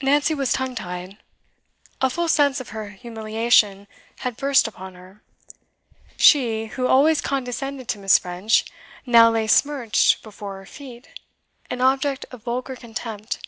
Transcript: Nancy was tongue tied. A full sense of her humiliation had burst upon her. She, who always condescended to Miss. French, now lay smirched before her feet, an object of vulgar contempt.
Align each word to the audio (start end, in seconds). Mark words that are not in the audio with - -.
Nancy 0.00 0.32
was 0.32 0.54
tongue 0.54 0.74
tied. 0.74 1.18
A 2.00 2.08
full 2.08 2.28
sense 2.28 2.62
of 2.62 2.70
her 2.70 2.88
humiliation 2.92 3.86
had 4.20 4.38
burst 4.38 4.66
upon 4.66 4.94
her. 4.94 5.22
She, 6.16 6.68
who 6.68 6.86
always 6.86 7.20
condescended 7.20 7.86
to 7.88 7.98
Miss. 7.98 8.16
French, 8.16 8.64
now 9.04 9.28
lay 9.30 9.46
smirched 9.46 10.22
before 10.22 10.56
her 10.60 10.64
feet, 10.64 11.20
an 11.68 11.82
object 11.82 12.24
of 12.30 12.44
vulgar 12.44 12.74
contempt. 12.74 13.46